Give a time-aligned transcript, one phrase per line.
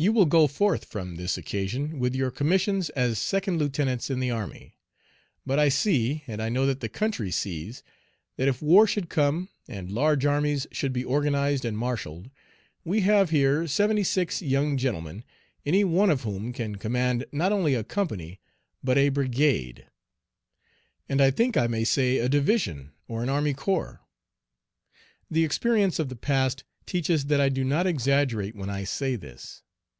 [0.00, 4.30] You will go forth from this occasion with your commissions as Second Lieutenants in the
[4.30, 4.76] army;
[5.44, 7.82] but I see, and I know that the country sees,
[8.36, 12.30] that if war should come, and large armies should be organized and marshalled,
[12.84, 15.24] we have here seventy six young gentlemen,
[15.66, 18.38] any one of whom can command not only a company,
[18.84, 19.88] but a brigade;
[21.08, 24.02] and I think I may say a division, or an army corps.
[25.28, 29.64] The experience of the past teaches that I do not exaggerate when I say this.